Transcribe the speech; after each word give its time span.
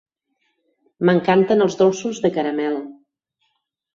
M'encanten 1.09 1.61
els 1.67 1.77
dolços 1.83 2.21
de 2.25 2.33
caramel. 2.39 2.79